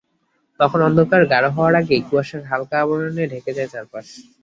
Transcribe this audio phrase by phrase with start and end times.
[0.59, 4.07] তখন অন্ধকার গাঢ় হওয়ার আগেই কুয়াশার হালকা আবরণে ঢেকে যায় চারপাশ।